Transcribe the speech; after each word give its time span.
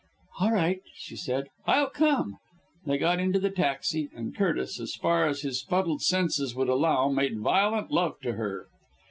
"All 0.39 0.51
right," 0.51 0.81
she 0.95 1.15
said. 1.15 1.49
"I'll 1.67 1.87
come." 1.91 2.37
They 2.87 2.97
got 2.97 3.19
into 3.19 3.37
the 3.37 3.51
taxi 3.51 4.09
and 4.15 4.35
Curtis, 4.35 4.79
as 4.79 4.95
far 4.95 5.27
as 5.27 5.41
his 5.41 5.61
fuddled 5.61 6.01
senses 6.01 6.55
would 6.55 6.69
allow, 6.69 7.09
made 7.09 7.37
violent 7.39 7.91
love 7.91 8.19
to 8.21 8.31
her. 8.33 8.65